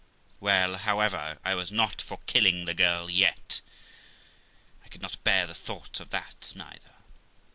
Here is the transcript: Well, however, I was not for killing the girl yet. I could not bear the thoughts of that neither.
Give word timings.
Well, 0.39 0.77
however, 0.79 1.37
I 1.45 1.53
was 1.53 1.71
not 1.71 2.01
for 2.01 2.17
killing 2.25 2.65
the 2.65 2.73
girl 2.73 3.07
yet. 3.07 3.61
I 4.83 4.87
could 4.87 5.03
not 5.03 5.23
bear 5.23 5.45
the 5.45 5.53
thoughts 5.53 5.99
of 5.99 6.09
that 6.09 6.53
neither. 6.55 6.95